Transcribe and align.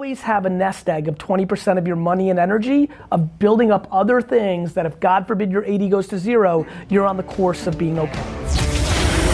always 0.00 0.22
have 0.22 0.46
a 0.46 0.48
nest 0.48 0.88
egg 0.88 1.08
of 1.08 1.18
20% 1.18 1.76
of 1.76 1.86
your 1.86 1.94
money 1.94 2.30
and 2.30 2.38
energy 2.38 2.88
of 3.12 3.38
building 3.38 3.70
up 3.70 3.86
other 3.92 4.22
things 4.22 4.72
that 4.72 4.86
if 4.86 4.98
God 4.98 5.26
forbid 5.26 5.52
your 5.52 5.62
80 5.62 5.90
goes 5.90 6.08
to 6.08 6.18
zero, 6.18 6.66
you're 6.88 7.04
on 7.04 7.18
the 7.18 7.22
course 7.22 7.66
of 7.66 7.76
being 7.76 7.98
okay. 7.98 8.22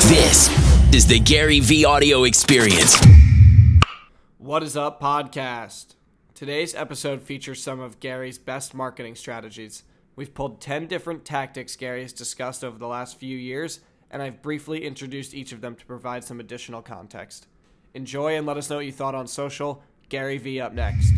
This 0.08 0.50
is 0.92 1.06
the 1.06 1.20
GaryVee 1.20 1.86
audio 1.86 2.24
experience. 2.24 3.00
What 4.38 4.64
is 4.64 4.76
up, 4.76 5.00
podcast? 5.00 5.94
Today's 6.34 6.74
episode 6.74 7.22
features 7.22 7.62
some 7.62 7.78
of 7.78 8.00
Gary's 8.00 8.36
best 8.36 8.74
marketing 8.74 9.14
strategies. 9.14 9.84
We've 10.16 10.34
pulled 10.34 10.60
10 10.60 10.88
different 10.88 11.24
tactics 11.24 11.76
Gary 11.76 12.02
has 12.02 12.12
discussed 12.12 12.64
over 12.64 12.76
the 12.76 12.88
last 12.88 13.20
few 13.20 13.38
years, 13.38 13.78
and 14.10 14.20
I've 14.20 14.42
briefly 14.42 14.84
introduced 14.84 15.32
each 15.32 15.52
of 15.52 15.60
them 15.60 15.76
to 15.76 15.86
provide 15.86 16.24
some 16.24 16.40
additional 16.40 16.82
context. 16.82 17.46
Enjoy 17.94 18.36
and 18.36 18.44
let 18.44 18.56
us 18.56 18.68
know 18.68 18.76
what 18.76 18.86
you 18.86 18.90
thought 18.90 19.14
on 19.14 19.28
social. 19.28 19.84
GaryVee 20.10 20.62
up 20.62 20.72
next. 20.72 21.12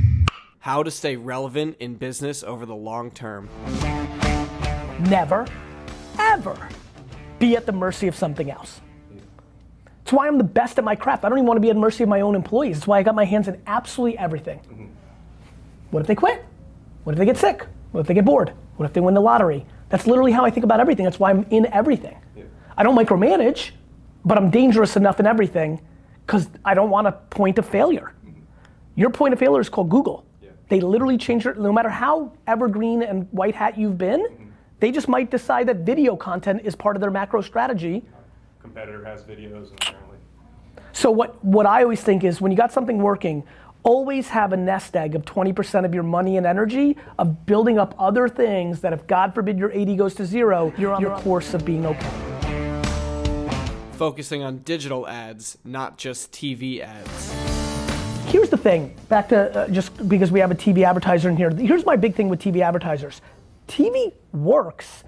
How 0.61 0.82
to 0.82 0.91
stay 0.91 1.16
relevant 1.16 1.76
in 1.79 1.94
business 1.94 2.43
over 2.43 2.67
the 2.67 2.75
long 2.75 3.11
term. 3.11 3.49
Never, 5.08 5.46
ever 6.18 6.68
be 7.39 7.57
at 7.57 7.66
the 7.66 7.72
mercy 7.72 8.08
of 8.08 8.16
something 8.16 8.50
else. 8.50 8.80
It's 10.03 10.13
why 10.13 10.27
I'm 10.27 10.39
the 10.39 10.44
best 10.44 10.79
at 10.79 10.85
my 10.85 10.96
craft. 10.96 11.25
I 11.25 11.29
don't 11.29 11.39
even 11.39 11.46
want 11.46 11.58
to 11.58 11.61
be 11.61 11.68
at 11.68 11.75
the 11.75 11.80
mercy 11.80 12.03
of 12.03 12.08
my 12.08 12.22
own 12.22 12.35
employees. 12.35 12.79
It's 12.79 12.86
why 12.86 12.99
I 12.99 13.03
got 13.03 13.14
my 13.14 13.27
hands 13.27 13.46
in 13.46 13.61
absolutely 13.66 14.18
everything. 14.18 14.58
Mm-hmm. 14.61 14.86
What 15.91 16.00
if 16.00 16.07
they 16.07 16.14
quit? 16.14 16.44
What 17.05 17.13
if 17.13 17.18
they 17.18 17.27
get 17.27 17.36
sick? 17.36 17.66
What 17.93 18.00
if 18.00 18.07
they 18.07 18.14
get 18.14 18.25
bored? 18.25 18.52
What 18.77 18.86
if 18.86 18.94
they 18.94 19.00
win 19.00 19.14
the 19.14 19.21
lottery? 19.21 19.66
That's 19.91 20.07
literally 20.07 20.32
how 20.32 20.44
I 20.44 20.50
think 20.50 20.64
about 20.64 20.80
everything. 20.80 21.05
That's 21.05 21.18
why 21.18 21.30
I'm 21.30 21.44
in 21.50 21.66
everything. 21.66 22.16
Yeah. 22.35 22.44
I 22.77 22.82
don't 22.82 22.96
micromanage, 22.96 23.72
but 24.25 24.39
I'm 24.39 24.50
dangerous 24.50 24.96
enough 24.96 25.21
in 25.21 25.27
everything 25.27 25.80
because 26.27 26.49
I 26.64 26.75
don't 26.75 26.91
want 26.91 27.07
a 27.07 27.13
point 27.13 27.58
of 27.58 27.66
failure. 27.66 28.13
Your 28.98 29.11
point 29.11 29.32
of 29.32 29.38
failure 29.38 29.61
is 29.61 29.68
called 29.68 29.90
Google. 29.90 30.26
Yeah. 30.43 30.50
They 30.68 30.80
literally 30.80 31.16
change 31.16 31.46
it, 31.46 31.57
no 31.57 31.72
matter 31.72 31.88
how 31.88 32.33
evergreen 32.48 33.05
and 33.05 33.28
white 33.30 33.55
hat 33.55 33.78
you've 33.78 33.96
been, 33.96 34.22
mm-hmm. 34.24 34.48
they 34.80 34.90
just 34.90 35.06
might 35.06 35.30
decide 35.30 35.68
that 35.68 35.77
video 35.77 36.16
content 36.16 36.62
is 36.64 36.74
part 36.74 36.96
of 36.96 37.00
their 37.00 37.12
macro 37.12 37.40
strategy. 37.40 38.02
Competitor 38.60 39.05
has 39.05 39.22
videos 39.22 39.72
apparently. 39.72 40.18
So 40.90 41.12
what, 41.12 41.42
what 41.44 41.64
I 41.64 41.84
always 41.84 42.00
think 42.00 42.24
is 42.24 42.40
when 42.40 42.50
you 42.50 42.58
got 42.58 42.72
something 42.72 42.98
working, 42.98 43.44
always 43.84 44.30
have 44.30 44.52
a 44.52 44.56
nest 44.56 44.96
egg 44.96 45.14
of 45.14 45.24
20% 45.24 45.84
of 45.84 45.94
your 45.94 46.02
money 46.02 46.36
and 46.36 46.44
energy 46.44 46.96
of 47.20 47.46
building 47.46 47.78
up 47.78 47.94
other 48.00 48.28
things 48.28 48.80
that 48.80 48.92
if 48.92 49.06
God 49.06 49.33
forbid 49.33 49.60
your 49.60 49.70
80 49.70 49.94
goes 49.94 50.14
to 50.16 50.27
zero, 50.27 50.72
you're 50.77 50.92
on 50.92 51.00
you're 51.00 51.14
the 51.14 51.22
course 51.22 51.55
of 51.55 51.64
being 51.64 51.86
okay 51.86 52.10
focusing 53.98 54.44
on 54.44 54.58
digital 54.58 55.08
ads, 55.08 55.58
not 55.64 55.98
just 55.98 56.30
TV 56.30 56.80
ads. 56.80 57.47
Here's 58.28 58.50
the 58.50 58.58
thing, 58.58 58.94
back 59.08 59.30
to 59.30 59.58
uh, 59.58 59.68
just 59.68 60.06
because 60.06 60.30
we 60.30 60.38
have 60.40 60.50
a 60.50 60.54
TV 60.54 60.84
advertiser 60.84 61.30
in 61.30 61.36
here. 61.36 61.50
Here's 61.50 61.86
my 61.86 61.96
big 61.96 62.14
thing 62.14 62.28
with 62.28 62.40
TV 62.40 62.60
advertisers. 62.60 63.22
TV 63.66 64.12
works. 64.34 65.02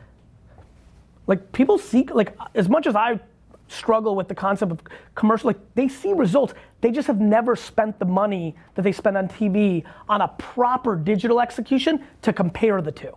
Like 1.27 1.53
people 1.53 1.77
see, 1.77 2.05
like 2.05 2.35
as 2.55 2.71
much 2.71 2.87
as 2.87 2.97
I 2.97 3.21
struggle 3.69 4.17
with 4.17 4.29
the 4.29 4.35
concept 4.35 4.73
of 4.73 4.81
commercial, 5.15 5.49
like 5.49 5.59
they 5.75 5.87
see 5.87 6.15
results. 6.15 6.55
They 6.81 6.91
just 6.91 7.07
have 7.09 7.21
never 7.21 7.57
spent 7.57 7.99
the 7.99 8.07
money 8.07 8.57
that 8.75 8.83
they 8.83 8.93
spend 8.93 9.19
on 9.19 9.29
TV 9.29 9.85
on 10.09 10.23
a 10.23 10.29
proper 10.29 10.97
digital 10.97 11.43
execution 11.43 12.03
to 12.23 12.33
compare 12.33 12.81
the 12.81 12.91
two. 12.93 13.15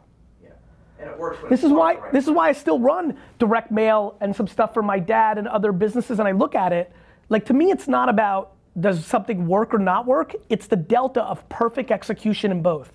And 1.00 1.10
it 1.10 1.18
works. 1.18 1.38
this 1.50 1.64
is 1.64 1.72
why 1.72 1.96
right 1.96 2.14
this 2.14 2.26
is 2.26 2.32
why 2.32 2.50
I 2.50 2.52
still 2.54 2.80
run 2.80 3.18
direct 3.40 3.72
mail 3.72 4.18
and 4.20 4.36
some 4.36 4.48
stuff 4.48 4.74
for 4.74 4.84
my 4.84 5.00
dad 5.00 5.38
and 5.38 5.48
other 5.48 5.72
businesses, 5.72 6.20
and 6.20 6.28
I 6.28 6.32
look 6.32 6.56
at 6.56 6.74
it 6.74 6.92
like 7.30 7.46
to 7.48 7.54
me, 7.54 7.72
it's 7.72 7.88
not 7.88 8.10
about 8.10 8.53
does 8.80 9.06
something 9.06 9.48
work 9.48 9.74
or 9.74 9.80
not 9.80 10.06
work. 10.06 10.34
It's 10.50 10.68
the 10.68 10.76
delta 10.76 11.24
of 11.24 11.48
perfect 11.50 11.92
execution 11.92 12.52
in 12.52 12.62
both. 12.62 12.92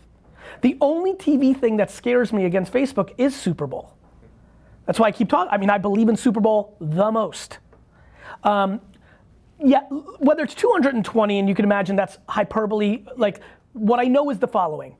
The 0.63 0.77
only 0.81 1.15
TV 1.15 1.57
thing 1.57 1.77
that 1.77 1.91
scares 1.91 2.33
me 2.33 2.45
against 2.45 2.73
Facebook 2.73 3.13
is 3.19 3.35
Super 3.35 3.67
Bowl. 3.67 3.95
That's 4.87 4.99
why 4.99 5.09
I 5.09 5.13
keep 5.13 5.29
talking. 5.29 5.53
I 5.53 5.59
mean, 5.59 5.71
I 5.71 5.79
believe 5.79 6.09
in 6.09 6.17
Super 6.17 6.41
Bowl 6.41 6.77
the 6.81 7.11
most. 7.11 7.59
Um, 8.43 8.81
yeah, 9.63 9.81
whether 10.19 10.43
it's 10.43 10.55
220, 10.55 11.39
and 11.39 11.49
you 11.49 11.55
can 11.55 11.65
imagine 11.65 11.97
that's 11.97 12.19
hyperbole. 12.29 13.05
Like, 13.17 13.41
what 13.73 14.01
I 14.01 14.05
know 14.05 14.31
is 14.31 14.39
the 14.39 14.49
following 14.49 14.97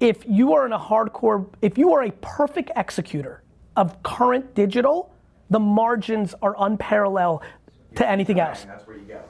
if 0.00 0.24
you 0.26 0.52
are 0.52 0.66
in 0.66 0.72
a 0.72 0.78
hardcore, 0.78 1.46
if 1.62 1.78
you 1.78 1.92
are 1.94 2.02
a 2.02 2.10
perfect 2.20 2.70
executor 2.76 3.42
of 3.76 4.02
current 4.02 4.54
digital, 4.54 5.14
the 5.50 5.60
margins 5.60 6.34
are 6.42 6.54
unparalleled 6.58 7.42
to 7.94 8.08
anything 8.08 8.40
else. 8.40 8.64
That's 8.64 8.86
where 8.86 8.96
you 8.96 9.04
go. 9.04 9.22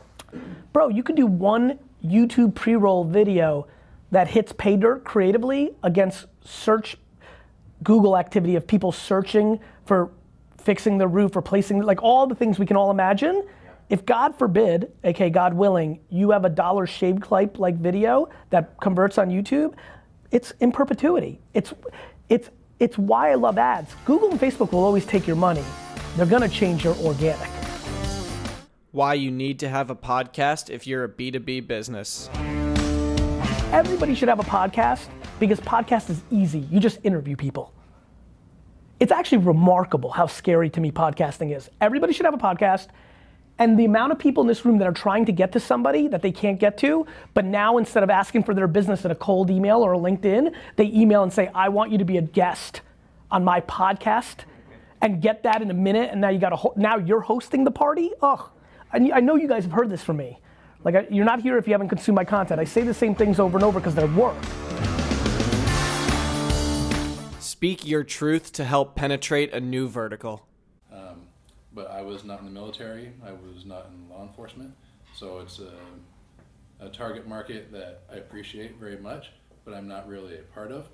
Bro, 0.73 0.89
you 0.89 1.03
could 1.03 1.17
do 1.17 1.27
one 1.27 1.79
YouTube 2.05 2.55
pre-roll 2.55 3.05
video 3.05 3.67
that 4.11 4.29
hits 4.29 4.53
pay 4.53 4.77
dirt 4.77 5.05
creatively 5.05 5.73
against 5.83 6.27
search 6.45 6.97
Google 7.83 8.17
activity 8.17 8.57
of 8.57 8.67
people 8.67 8.93
searching 8.93 9.61
for 9.85 10.11
fixing 10.59 10.99
the 10.99 11.07
roof, 11.07 11.37
replacing 11.37 11.83
like 11.83 12.03
all 12.03 12.27
the 12.27 12.35
things 12.35 12.59
we 12.59 12.67
can 12.67 12.77
all 12.77 12.91
imagine. 12.91 13.47
If 13.91 14.07
God 14.07 14.35
forbid, 14.35 14.91
aka 15.05 15.29
God 15.29 15.53
willing, 15.55 16.01
you 16.09 16.31
have 16.31 16.45
a 16.45 16.49
Dollar 16.49 16.87
Shave 16.87 17.21
Club 17.21 17.59
like 17.59 17.77
video 17.77 18.31
that 18.51 18.79
converts 18.81 19.19
on 19.19 19.29
YouTube, 19.29 19.75
it's 20.31 20.53
in 20.61 20.73
perpetuity. 20.73 21.41
It's, 21.53 21.75
it's, 22.29 22.49
it's 22.81 22.97
why 22.97 23.31
I 23.31 23.35
love 23.35 23.59
ads. 23.59 23.95
Google 24.05 24.31
and 24.31 24.41
Facebook 24.41 24.73
will 24.73 24.85
always 24.85 25.05
take 25.05 25.27
your 25.27 25.37
money. 25.37 25.65
They're 26.17 26.27
gonna 26.27 26.49
change 26.49 26.85
your 26.85 26.97
organic. 26.97 27.64
Why 28.95 29.15
you 29.15 29.33
need 29.33 29.59
to 29.59 29.69
have 29.69 29.91
a 29.91 29.97
podcast 29.97 30.71
if 30.71 30.87
you're 30.87 31.03
a 31.03 31.09
B2B 31.09 31.67
business. 31.67 32.31
Everybody 33.73 34.15
should 34.15 34.29
have 34.29 34.39
a 34.39 34.45
podcast 34.45 35.09
because 35.41 35.59
podcast 35.59 36.11
is 36.11 36.23
easy. 36.31 36.61
You 36.61 36.79
just 36.79 37.01
interview 37.03 37.35
people. 37.35 37.75
It's 39.01 39.11
actually 39.11 39.39
remarkable 39.39 40.13
how 40.13 40.29
scary 40.29 40.71
to 40.71 40.81
me 40.81 40.93
podcasting 40.93 41.57
is. 41.57 41.69
Everybody 41.81 42.13
should 42.13 42.25
have 42.25 42.35
a 42.35 42.39
podcast 42.39 42.87
and 43.59 43.77
the 43.77 43.85
amount 43.85 44.13
of 44.13 44.21
people 44.21 44.43
in 44.43 44.47
this 44.47 44.65
room 44.65 44.79
that 44.79 44.87
are 44.87 44.93
trying 44.93 45.25
to 45.25 45.33
get 45.33 45.51
to 45.55 45.59
somebody 45.59 46.07
that 46.07 46.23
they 46.23 46.31
can't 46.31 46.61
get 46.61 46.79
to, 46.79 47.05
but 47.35 47.45
now 47.45 47.79
instead 47.79 48.05
of 48.05 48.11
asking 48.11 48.45
for 48.45 48.55
their 48.55 48.69
business 48.69 49.05
in 49.05 49.11
a 49.11 49.17
cold 49.17 49.51
email 49.51 49.85
or 49.85 49.95
a 49.95 49.99
LinkedIn, 49.99 50.55
they 50.77 50.85
email 50.85 51.25
and 51.25 51.33
say, 51.33 51.51
I 51.53 51.69
want 51.69 51.91
you 51.91 51.99
to 51.99 52.05
be 52.05 52.19
a 52.19 52.23
guest 52.23 52.81
on 53.29 53.43
my 53.43 53.61
podcast 53.63 54.45
and 55.01 55.21
get 55.21 55.43
that 55.43 55.63
in 55.63 55.71
a 55.73 55.75
minute. 55.75 56.11
And 56.13 56.21
now 56.21 56.29
you 56.29 56.39
got 56.39 56.53
a 56.53 56.57
ho- 56.57 56.75
now 56.77 56.99
you're 56.99 57.23
hosting 57.23 57.65
the 57.65 57.73
party. 57.73 58.13
Ugh. 58.23 58.51
I, 58.95 59.11
I 59.15 59.21
know 59.21 59.35
you 59.35 59.49
guys 59.49 59.65
have 59.65 59.73
heard 59.73 59.91
this 59.91 60.03
from 60.03 60.17
me. 60.19 60.39
Like, 60.85 60.95
I, 60.95 61.07
you're 61.11 61.25
not 61.25 61.41
here 61.41 61.59
if 61.59 61.67
you 61.67 61.73
haven't 61.75 61.89
consumed 61.89 62.17
my 62.17 62.25
content. 62.25 62.61
I 62.61 62.65
say 62.65 62.83
the 62.83 62.95
same 62.95 63.15
things 63.15 63.41
over 63.41 63.59
and 63.59 63.65
over 63.65 63.81
because 63.81 63.95
they're 63.95 64.07
work. 64.07 64.37
Speak 67.41 67.87
your 67.87 68.05
truth 68.05 68.53
to 68.53 68.65
help 68.65 68.95
penetrate 68.95 69.53
a 69.53 69.61
new 69.61 69.89
vertical 69.89 70.47
um, 70.93 71.27
but 71.73 71.91
I 71.91 72.03
was 72.03 72.25
not 72.25 72.39
in 72.41 72.45
the 72.45 72.51
military. 72.53 73.13
I 73.25 73.33
was 73.33 73.65
not 73.65 73.87
in 73.93 74.09
law 74.09 74.23
enforcement. 74.23 74.75
So 75.15 75.41
it's 75.41 75.59
a, 75.59 75.73
a 76.85 76.89
target 76.89 77.27
market 77.27 77.73
that 77.73 78.03
I 78.13 78.17
appreciate 78.17 78.77
very 78.77 78.97
much, 78.97 79.31
but 79.65 79.75
I'm 79.75 79.89
not 79.89 80.09
really 80.09 80.37
a 80.37 80.43
part 80.43 80.71
of. 80.71 80.89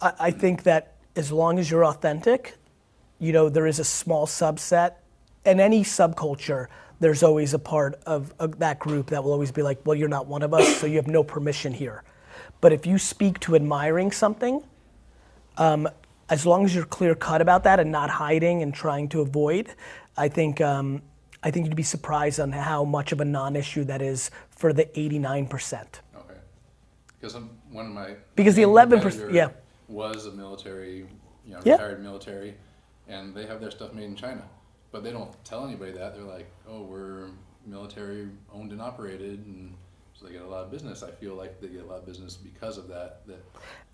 I, 0.00 0.12
I 0.18 0.30
think 0.30 0.64
that 0.64 0.96
as 1.14 1.30
long 1.30 1.58
as 1.58 1.70
you're 1.70 1.84
authentic, 1.84 2.56
you 3.18 3.32
know, 3.32 3.48
there 3.48 3.66
is 3.66 3.78
a 3.78 3.84
small 3.84 4.26
subset. 4.26 4.94
In 5.44 5.58
any 5.58 5.82
subculture, 5.82 6.68
there's 7.02 7.22
always 7.22 7.52
a 7.52 7.58
part 7.58 8.00
of, 8.06 8.32
of 8.38 8.60
that 8.60 8.78
group 8.78 9.08
that 9.08 9.22
will 9.22 9.32
always 9.32 9.50
be 9.50 9.62
like, 9.62 9.84
well, 9.84 9.96
you're 9.96 10.08
not 10.08 10.26
one 10.26 10.42
of 10.42 10.54
us, 10.54 10.76
so 10.76 10.86
you 10.86 10.96
have 10.96 11.08
no 11.08 11.24
permission 11.24 11.72
here. 11.72 12.04
But 12.60 12.72
if 12.72 12.86
you 12.86 12.96
speak 12.96 13.40
to 13.40 13.56
admiring 13.56 14.12
something, 14.12 14.62
um, 15.58 15.88
as 16.30 16.46
long 16.46 16.64
as 16.64 16.74
you're 16.74 16.84
clear 16.84 17.14
cut 17.14 17.40
about 17.40 17.64
that 17.64 17.80
and 17.80 17.90
not 17.90 18.08
hiding 18.08 18.62
and 18.62 18.72
trying 18.72 19.08
to 19.10 19.20
avoid, 19.20 19.74
I 20.16 20.28
think 20.28 20.60
um, 20.60 21.02
I 21.42 21.50
think 21.50 21.66
you'd 21.66 21.76
be 21.76 21.82
surprised 21.82 22.38
on 22.38 22.52
how 22.52 22.84
much 22.84 23.10
of 23.10 23.20
a 23.20 23.24
non-issue 23.24 23.84
that 23.84 24.00
is 24.00 24.30
for 24.50 24.72
the 24.72 24.84
89%. 24.84 25.82
Okay, 26.14 26.34
because 27.20 27.34
I'm, 27.34 27.50
one 27.70 27.86
of 27.86 27.92
my 27.92 28.14
because 28.36 28.54
the 28.54 28.62
11% 28.62 29.32
yeah 29.32 29.48
was 29.88 30.26
a 30.26 30.32
military, 30.32 31.06
you 31.44 31.54
know, 31.54 31.60
yeah. 31.64 31.72
retired 31.72 32.02
military, 32.02 32.54
and 33.08 33.34
they 33.34 33.46
have 33.46 33.60
their 33.60 33.72
stuff 33.72 33.92
made 33.92 34.04
in 34.04 34.14
China, 34.14 34.44
but 34.92 35.02
they 35.02 35.10
don't 35.10 35.32
tell 35.44 35.66
anybody 35.66 35.92
that. 35.92 36.14
They're 36.14 36.24
like, 36.24 36.50
oh, 36.68 36.82
we're 36.82 37.28
military 37.66 38.28
owned 38.52 38.72
and 38.72 38.80
operated, 38.80 39.44
and 39.46 39.74
so 40.14 40.26
they 40.26 40.32
get 40.32 40.42
a 40.42 40.46
lot 40.46 40.64
of 40.64 40.70
business. 40.70 41.02
I 41.02 41.10
feel 41.10 41.34
like 41.34 41.60
they 41.60 41.68
get 41.68 41.82
a 41.82 41.86
lot 41.86 41.98
of 41.98 42.06
business 42.06 42.36
because 42.36 42.78
of 42.78 42.88
that. 42.88 43.26
That 43.26 43.44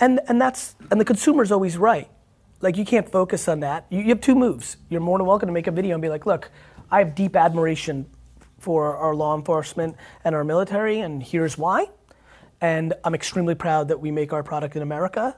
and 0.01 0.21
and 0.29 0.41
that's 0.41 0.75
and 0.91 1.01
the 1.01 1.05
consumer's 1.05 1.51
always 1.51 1.79
right 1.79 2.11
like 2.61 2.77
you 2.77 2.85
can't 2.85 3.11
focus 3.11 3.49
on 3.49 3.61
that. 3.61 3.87
You, 3.91 4.01
you 4.01 4.09
have 4.09 4.21
two 4.21 4.35
moves. 4.35 4.77
You're 4.89 5.01
more 5.01 5.19
than 5.19 5.27
welcome 5.27 5.47
to 5.47 5.53
make 5.53 5.67
a 5.67 5.71
video 5.71 5.95
and 5.95 6.03
be 6.03 6.09
like, 6.09 6.27
look, 6.27 6.51
I 6.91 6.99
have 6.99 7.15
deep 7.15 7.37
admiration 7.37 8.07
for 8.59 8.97
our 8.97 9.15
law 9.15 9.37
enforcement 9.37 9.97
and 10.25 10.35
our 10.35 10.45
military, 10.45 11.01
and 11.01 11.23
here's 11.23 11.57
why. 11.57 11.87
And 12.61 12.95
I'm 13.05 13.15
extremely 13.15 13.55
proud 13.55 13.89
that 13.89 14.01
we 14.01 14.11
make 14.11 14.33
our 14.33 14.43
product 14.43 14.75
in 14.75 14.83
America. 14.83 15.37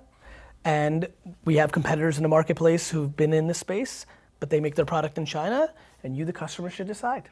And 0.65 1.09
we 1.45 1.57
have 1.57 1.73
competitors 1.73 2.17
in 2.17 2.23
the 2.23 2.29
marketplace 2.29 2.91
who've 2.91 3.15
been 3.15 3.33
in 3.33 3.47
this 3.47 3.59
space, 3.59 4.07
but 4.41 4.51
they 4.51 4.59
make 4.61 4.75
their 4.75 4.85
product 4.87 5.19
in 5.19 5.27
China, 5.27 5.73
and 6.03 6.17
you, 6.17 6.25
the 6.25 6.33
customer, 6.33 6.71
should 6.71 6.87
decide. 6.87 7.29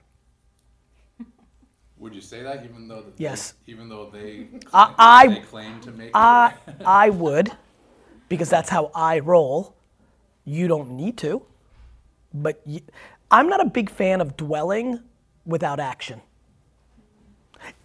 Would 1.98 2.14
you 2.14 2.20
say 2.20 2.42
that 2.44 2.64
even 2.64 2.86
though 2.86 3.02
that 3.02 3.14
Yes. 3.18 3.54
they, 3.66 3.72
even 3.72 3.88
though 3.88 4.08
they 4.10 4.46
I- 4.72 4.94
I- 4.98 5.26
they 5.26 5.40
claim 5.40 5.80
to 5.80 5.90
make 5.90 6.10
I 6.14 6.54
it? 6.66 6.82
I 6.86 7.10
would, 7.10 7.50
because 8.28 8.48
that's 8.48 8.68
how 8.70 8.92
I 8.94 9.18
roll. 9.18 9.74
You 10.44 10.68
don't 10.68 10.90
need 10.90 11.18
to, 11.18 11.42
but 12.32 12.64
I'm 13.30 13.48
not 13.48 13.60
a 13.60 13.68
big 13.68 13.90
fan 13.90 14.20
of 14.20 14.36
dwelling 14.36 15.00
without 15.44 15.80
action. 15.80 16.20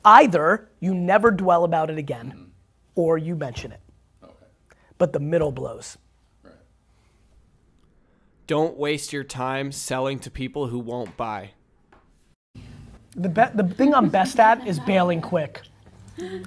Either 0.05 0.69
you 0.79 0.93
never 0.93 1.31
dwell 1.31 1.63
about 1.63 1.89
it 1.89 1.97
again, 1.97 2.33
mm. 2.35 2.49
or 2.93 3.17
you 3.17 3.35
mention 3.35 3.71
it. 3.71 3.79
Okay. 4.23 4.33
But 4.97 5.11
the 5.13 5.19
middle 5.19 5.51
blows. 5.51 5.97
Right. 8.43 8.47
Don't 8.47 8.77
waste 8.77 9.13
your 9.13 9.23
time 9.23 9.71
selling 9.71 10.19
to 10.19 10.31
people 10.31 10.67
who 10.67 10.79
won't 10.79 11.15
buy. 11.17 11.51
The 13.15 13.29
be- 13.29 13.43
the 13.53 13.63
thing 13.75 13.93
I'm 13.93 14.09
best 14.09 14.39
at 14.39 14.67
is 14.67 14.79
bailing 14.79 15.21
quick. 15.21 15.61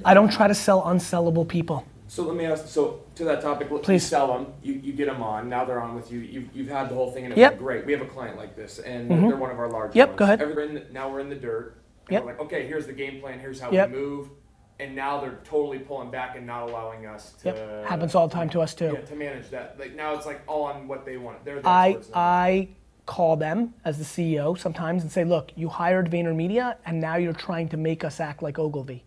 I 0.05 0.15
don't 0.15 0.31
try 0.33 0.47
to 0.49 0.55
sell 0.55 0.83
unsellable 0.83 1.47
people. 1.47 1.85
So 2.09 2.23
let 2.23 2.37
me 2.37 2.45
ask. 2.45 2.67
So 2.69 3.01
to 3.17 3.25
that 3.25 3.41
topic, 3.43 3.71
let- 3.71 3.83
Please. 3.83 4.05
you 4.05 4.09
sell 4.09 4.27
them. 4.29 4.53
You, 4.63 4.75
you 4.75 4.93
get 4.93 5.07
them 5.07 5.23
on. 5.23 5.49
Now 5.49 5.65
they're 5.65 5.81
on 5.81 5.95
with 5.95 6.11
you. 6.13 6.21
You've, 6.21 6.49
you've 6.55 6.69
had 6.69 6.89
the 6.89 6.95
whole 6.95 7.11
thing, 7.11 7.25
and 7.25 7.33
it 7.33 7.39
Yep. 7.39 7.55
Mm-hmm. 7.55 7.65
went 7.65 7.85
great. 7.85 7.87
We 7.87 7.93
have 7.93 8.03
a 8.03 8.11
client 8.11 8.37
like 8.37 8.55
this, 8.57 8.79
and 8.79 9.11
they're 9.11 9.37
one 9.37 9.51
of 9.51 9.59
our 9.59 9.69
large. 9.69 9.95
Yep, 9.95 10.09
ones. 10.09 10.19
go 10.19 10.25
ahead. 10.25 10.43
Every- 10.43 10.69
in 10.69 10.75
the- 10.75 10.87
now 10.93 11.11
we're 11.11 11.21
in 11.21 11.29
the 11.29 11.35
dirt. 11.37 11.79
And 12.09 12.13
Yep. 12.15 12.23
We're 12.25 12.31
like, 12.33 12.41
okay, 12.43 12.67
here's 12.67 12.87
the 12.87 12.93
game 12.93 13.21
plan. 13.21 13.41
Here's 13.41 13.59
how 13.61 13.71
Yep. 13.73 13.91
we 13.91 13.97
move. 13.97 14.29
And 14.79 14.95
now 14.95 15.21
they're 15.21 15.39
totally 15.45 15.79
pulling 15.79 16.11
back 16.11 16.37
and 16.37 16.47
not 16.47 16.69
allowing 16.69 17.07
us 17.07 17.33
to. 17.43 17.49
Yep, 17.49 17.87
happens 17.87 18.15
all 18.15 18.29
the 18.29 18.35
time 18.35 18.51
to 18.51 18.61
us 18.61 18.75
too. 18.75 18.93
Yeah, 18.93 19.01
to 19.01 19.15
manage 19.15 19.49
that. 19.51 19.79
Like 19.79 19.95
now, 19.95 20.15
it's 20.15 20.27
like 20.27 20.43
all 20.47 20.65
on 20.65 20.87
what 20.87 21.07
they 21.07 21.17
want. 21.17 21.45
They're 21.45 21.63
the 21.63 21.69
I. 21.69 21.99
I 22.15 22.69
call 23.07 23.37
them 23.37 23.73
as 23.85 23.99
the 23.99 24.05
CEO 24.05 24.59
sometimes 24.59 25.03
and 25.03 25.11
say, 25.11 25.25
look, 25.25 25.53
you 25.55 25.69
hired 25.69 26.11
VaynerMedia 26.11 26.77
and 26.85 27.01
now 27.01 27.17
you're 27.17 27.33
trying 27.33 27.69
to 27.69 27.77
make 27.77 28.05
us 28.05 28.21
act 28.21 28.43
like 28.43 28.59
Ogilvy. 28.59 29.05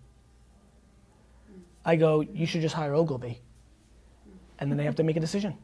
I 1.85 1.97
go, 1.97 2.21
you 2.21 2.45
should 2.45 2.61
just 2.61 2.75
hire 2.75 2.93
Ogilvy. 2.93 3.41
And 4.57 4.71
then 4.71 4.77
they 4.77 4.85
have 4.85 4.95
to 4.95 5.03
make 5.03 5.17
a 5.17 5.19
decision. 5.19 5.55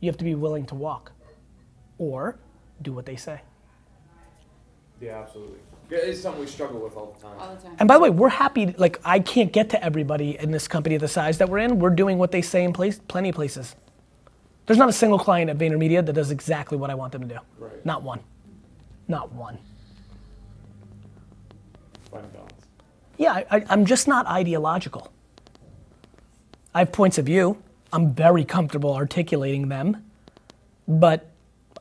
You 0.00 0.08
have 0.08 0.16
to 0.16 0.24
be 0.24 0.34
willing 0.34 0.66
to 0.66 0.74
walk 0.74 1.12
or 1.98 2.38
do 2.80 2.92
what 2.92 3.06
they 3.06 3.16
say. 3.16 3.40
Yeah, 5.00 5.20
absolutely. 5.20 5.58
Yeah, 5.92 5.98
It's 5.98 6.22
something 6.22 6.40
we 6.40 6.46
struggle 6.46 6.80
with 6.80 6.96
all 6.96 7.14
the 7.14 7.22
time. 7.22 7.38
all 7.38 7.54
the 7.54 7.60
time. 7.60 7.76
And 7.78 7.86
by 7.86 7.96
the 7.96 8.00
way, 8.00 8.08
we're 8.08 8.30
happy. 8.30 8.74
Like 8.78 8.98
I 9.04 9.18
can't 9.20 9.52
get 9.52 9.68
to 9.70 9.84
everybody 9.84 10.38
in 10.38 10.50
this 10.50 10.66
company 10.66 10.96
the 10.96 11.06
size 11.06 11.36
that 11.36 11.50
we're 11.50 11.58
in. 11.58 11.78
We're 11.78 11.90
doing 11.90 12.16
what 12.16 12.30
they 12.32 12.40
say 12.40 12.64
in 12.64 12.72
place, 12.72 12.98
plenty 13.08 13.28
of 13.28 13.34
places. 13.34 13.76
There's 14.64 14.78
not 14.78 14.88
a 14.88 14.92
single 14.92 15.18
client 15.18 15.50
at 15.50 15.58
VaynerMedia 15.58 16.06
that 16.06 16.14
does 16.14 16.30
exactly 16.30 16.78
what 16.78 16.88
I 16.88 16.94
want 16.94 17.12
them 17.12 17.20
to 17.22 17.28
do. 17.28 17.38
Right. 17.58 17.84
Not 17.84 18.02
one. 18.02 18.20
Not 19.06 19.32
one. 19.32 19.58
Fine 22.10 22.22
balance. 22.32 22.52
Yeah, 23.18 23.32
I, 23.34 23.46
I, 23.50 23.64
I'm 23.68 23.84
just 23.84 24.08
not 24.08 24.24
ideological. 24.26 25.12
I 26.74 26.78
have 26.78 26.92
points 26.92 27.18
of 27.18 27.26
view. 27.26 27.62
I'm 27.92 28.14
very 28.14 28.46
comfortable 28.46 28.94
articulating 28.94 29.68
them, 29.68 30.02
but 30.88 31.28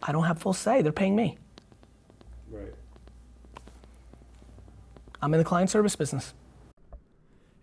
I 0.04 0.12
don't 0.12 0.26
have 0.26 0.40
full 0.40 0.52
say. 0.52 0.82
They're 0.82 0.92
paying 0.92 1.16
me. 1.16 1.38
Right. 2.50 2.74
I'm 5.22 5.34
in 5.34 5.38
the 5.38 5.44
client 5.46 5.70
service 5.70 5.96
business. 5.96 6.34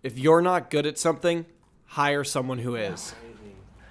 If 0.01 0.17
you're 0.17 0.41
not 0.41 0.69
good 0.69 0.85
at 0.85 0.97
something, 0.97 1.45
hire 1.85 2.23
someone 2.23 2.59
who 2.59 2.75
is. 2.75 3.13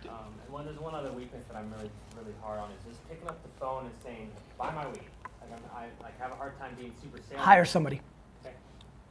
Um, 0.08 0.14
and 0.42 0.52
one, 0.52 0.64
there's 0.64 0.78
one 0.78 0.94
other 0.94 1.12
weakness 1.12 1.44
that 1.48 1.56
I'm 1.56 1.70
really, 1.72 1.90
really 2.16 2.32
hard 2.42 2.60
on 2.60 2.70
is 2.70 2.78
just 2.88 3.06
picking 3.08 3.28
up 3.28 3.42
the 3.42 3.50
phone 3.60 3.84
and 3.84 3.94
saying, 4.02 4.30
"Buy 4.56 4.72
my 4.72 4.86
weed." 4.86 5.02
Like 5.40 5.52
I'm, 5.52 5.60
I 5.76 5.86
like 6.02 6.18
have 6.18 6.32
a 6.32 6.36
hard 6.36 6.58
time 6.58 6.74
being 6.78 6.94
super 7.02 7.18
salesy. 7.18 7.36
Hire 7.36 7.64
somebody. 7.66 8.00
Okay. 8.44 8.54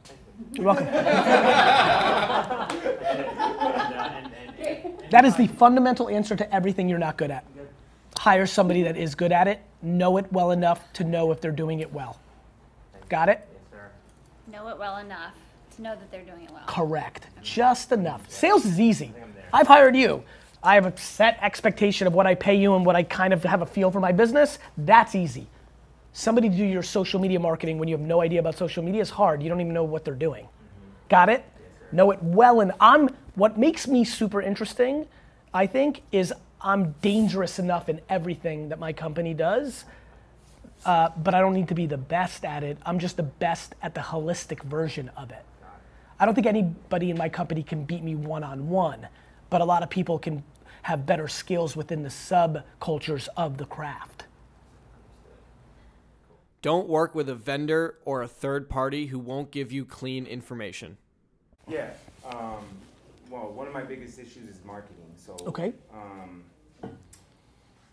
You. 0.08 0.14
You're 0.54 0.66
welcome. 0.66 0.86
That 5.10 5.24
is 5.24 5.36
the 5.36 5.46
fundamental 5.46 6.08
answer 6.10 6.36
to 6.36 6.54
everything 6.54 6.86
you're 6.88 6.98
not 6.98 7.16
good 7.16 7.30
at. 7.30 7.44
Hire 8.18 8.46
somebody 8.46 8.82
that 8.82 8.96
is 8.96 9.14
good 9.14 9.32
at 9.32 9.48
it, 9.48 9.60
know 9.80 10.18
it 10.18 10.30
well 10.32 10.50
enough 10.50 10.92
to 10.94 11.04
know 11.04 11.32
if 11.32 11.40
they're 11.40 11.50
doing 11.50 11.80
it 11.80 11.90
well. 11.92 12.20
Got 13.08 13.30
it? 13.30 13.48
Yes. 14.48 14.60
Know 14.60 14.68
it 14.68 14.78
well 14.78 14.98
enough 14.98 15.34
to 15.76 15.82
know 15.82 15.94
that 15.94 16.10
they're 16.10 16.24
doing 16.24 16.44
it 16.44 16.50
well. 16.50 16.64
Correct. 16.66 17.26
Just 17.42 17.92
enough. 17.92 18.28
Sales 18.30 18.64
is 18.64 18.80
easy. 18.80 19.12
I've 19.52 19.66
hired 19.66 19.96
you. 19.96 20.22
I 20.62 20.74
have 20.74 20.86
a 20.86 20.96
set 20.96 21.38
expectation 21.40 22.06
of 22.06 22.14
what 22.14 22.26
I 22.26 22.34
pay 22.34 22.54
you 22.56 22.74
and 22.74 22.84
what 22.84 22.96
I 22.96 23.02
kind 23.04 23.32
of 23.32 23.42
have 23.44 23.62
a 23.62 23.66
feel 23.66 23.90
for 23.90 24.00
my 24.00 24.12
business. 24.12 24.58
That's 24.76 25.14
easy. 25.14 25.46
Somebody 26.12 26.48
to 26.48 26.56
do 26.56 26.64
your 26.64 26.82
social 26.82 27.20
media 27.20 27.38
marketing 27.38 27.78
when 27.78 27.88
you 27.88 27.96
have 27.96 28.04
no 28.04 28.20
idea 28.20 28.40
about 28.40 28.56
social 28.56 28.82
media 28.82 29.00
is 29.00 29.10
hard. 29.10 29.42
You 29.42 29.48
don't 29.48 29.60
even 29.60 29.72
know 29.72 29.84
what 29.84 30.04
they're 30.04 30.14
doing. 30.14 30.48
Got 31.08 31.28
it? 31.28 31.44
Know 31.92 32.10
it 32.10 32.22
well 32.22 32.60
and 32.60 32.72
I'm 32.80 33.08
what 33.34 33.56
makes 33.56 33.86
me 33.86 34.04
super 34.04 34.42
interesting, 34.42 35.06
I 35.54 35.66
think, 35.66 36.02
is 36.10 36.32
I'm 36.60 36.92
dangerous 37.02 37.60
enough 37.60 37.88
in 37.88 38.00
everything 38.08 38.68
that 38.70 38.80
my 38.80 38.92
company 38.92 39.32
does. 39.32 39.84
Uh, 40.84 41.10
but 41.16 41.34
I 41.34 41.40
don't 41.40 41.54
need 41.54 41.68
to 41.68 41.74
be 41.74 41.86
the 41.86 41.98
best 41.98 42.44
at 42.44 42.62
it. 42.62 42.78
I'm 42.86 42.98
just 42.98 43.16
the 43.16 43.22
best 43.22 43.74
at 43.82 43.94
the 43.94 44.00
holistic 44.00 44.62
version 44.62 45.10
of 45.16 45.30
it. 45.30 45.44
I 46.20 46.24
don't 46.24 46.34
think 46.34 46.46
anybody 46.46 47.10
in 47.10 47.18
my 47.18 47.28
company 47.28 47.62
can 47.62 47.84
beat 47.84 48.02
me 48.02 48.14
one 48.14 48.42
on 48.42 48.68
one, 48.68 49.08
but 49.50 49.60
a 49.60 49.64
lot 49.64 49.82
of 49.82 49.90
people 49.90 50.18
can 50.18 50.42
have 50.82 51.06
better 51.06 51.28
skills 51.28 51.76
within 51.76 52.02
the 52.02 52.08
subcultures 52.08 53.28
of 53.36 53.58
the 53.58 53.64
craft. 53.66 54.24
Don't 56.60 56.88
work 56.88 57.14
with 57.14 57.28
a 57.28 57.34
vendor 57.34 57.98
or 58.04 58.22
a 58.22 58.28
third 58.28 58.68
party 58.68 59.06
who 59.06 59.18
won't 59.18 59.50
give 59.52 59.70
you 59.70 59.84
clean 59.84 60.26
information. 60.26 60.96
Yeah. 61.68 61.90
Um, 62.28 62.64
well, 63.30 63.52
one 63.52 63.68
of 63.68 63.72
my 63.72 63.82
biggest 63.82 64.18
issues 64.18 64.48
is 64.48 64.64
marketing. 64.64 65.12
So 65.16 65.36
Okay. 65.46 65.72
um, 65.92 66.42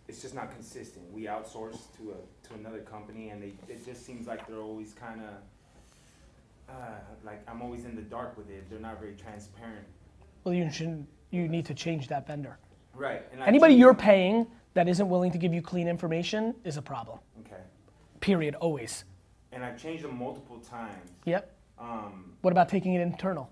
it's 0.08 0.22
just 0.22 0.36
not 0.36 0.52
consistent. 0.52 1.12
We 1.12 1.24
outsource 1.24 1.78
to 1.98 2.12
a 2.12 2.48
to 2.48 2.54
another 2.54 2.80
company, 2.82 3.30
and 3.30 3.42
they 3.42 3.54
it 3.68 3.86
just 3.86 4.06
seems 4.06 4.28
like 4.28 4.48
they're 4.48 4.60
always 4.62 4.94
kind 4.94 5.22
of 5.22 6.74
uh, 6.76 7.00
like 7.24 7.42
I'm 7.50 7.62
always 7.62 7.86
in 7.86 7.96
the 7.96 8.02
dark 8.02 8.38
with 8.38 8.50
it. 8.50 8.70
They're 8.70 8.80
not 8.80 9.00
very 9.00 9.16
transparent. 9.16 9.86
Well, 10.44 10.54
you 10.54 10.70
should 10.72 11.06
you 11.32 11.48
need 11.48 11.66
to 11.66 11.74
change 11.74 12.08
that 12.10 12.28
vendor. 12.28 12.58
Right. 12.94 13.24
And 13.32 13.42
Anybody 13.42 13.74
you're 13.74 13.94
paying 13.94 14.48
that 14.74 14.88
isn't 14.88 15.10
willing 15.10 15.32
to 15.32 15.38
give 15.38 15.54
you 15.54 15.62
clean 15.62 15.88
information 15.88 16.56
is 16.64 16.78
a 16.78 16.82
problem. 16.82 17.20
Okay. 17.42 17.62
Period. 18.22 18.56
Always. 18.56 19.04
And 19.52 19.64
I've 19.64 19.82
changed 19.82 20.04
them 20.04 20.18
multiple 20.18 20.60
times. 20.60 21.10
Yep. 21.26 21.52
Um, 21.80 22.34
What 22.42 22.52
about 22.52 22.70
taking 22.70 22.94
it 22.94 23.02
internal? 23.02 23.50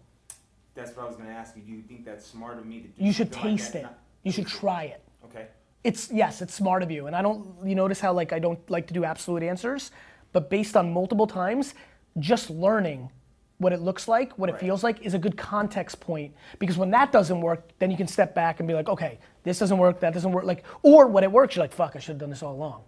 that's 0.75 0.95
what 0.95 1.05
I 1.05 1.07
was 1.07 1.15
gonna 1.15 1.29
ask 1.29 1.55
you. 1.55 1.61
Do 1.61 1.71
you 1.71 1.83
think 1.83 2.03
that's 2.03 2.25
smart 2.25 2.57
of 2.57 2.65
me 2.65 2.79
to 2.81 2.87
do? 2.87 3.03
You 3.03 3.13
should 3.13 3.31
something 3.31 3.51
like 3.51 3.59
taste 3.59 3.75
it. 3.75 3.83
Not- 3.83 3.99
You 4.23 4.31
should 4.31 4.47
try 4.47 4.83
it. 4.85 5.03
Okay. 5.25 5.47
It's 5.83 6.11
yes, 6.11 6.41
it's 6.41 6.53
smart 6.53 6.83
of 6.83 6.91
you. 6.91 7.07
And 7.07 7.15
I 7.15 7.21
don't 7.21 7.45
you 7.65 7.75
notice 7.75 7.99
how 7.99 8.13
like 8.13 8.33
I 8.33 8.39
don't 8.39 8.59
like 8.69 8.87
to 8.87 8.93
do 8.93 9.03
absolute 9.03 9.43
answers, 9.43 9.91
but 10.31 10.49
based 10.49 10.77
on 10.77 10.93
multiple 10.93 11.27
times, 11.27 11.73
just 12.19 12.49
learning 12.49 13.09
what 13.57 13.71
it 13.73 13.81
looks 13.81 14.07
like, 14.07 14.37
what 14.37 14.49
it 14.49 14.53
Right. 14.53 14.61
feels 14.61 14.83
like 14.83 15.01
is 15.05 15.13
a 15.13 15.19
good 15.19 15.37
context 15.37 15.99
point 15.99 16.33
because 16.59 16.77
when 16.77 16.91
that 16.91 17.11
doesn't 17.11 17.39
work, 17.39 17.69
then 17.79 17.91
you 17.91 17.97
can 17.97 18.07
step 18.07 18.33
back 18.35 18.59
and 18.59 18.67
be 18.67 18.73
like, 18.73 18.89
okay, 18.89 19.19
this 19.43 19.59
doesn't 19.59 19.77
work, 19.77 19.99
that 20.01 20.13
doesn't 20.13 20.31
work 20.31 20.45
like 20.45 20.63
or 20.81 21.07
when 21.07 21.23
it 21.23 21.31
works, 21.31 21.55
you're 21.55 21.63
like, 21.63 21.73
fuck, 21.73 21.95
I 21.95 21.99
should 21.99 22.13
have 22.13 22.17
done 22.19 22.29
this 22.29 22.43
all 22.43 22.53
along. 22.53 22.83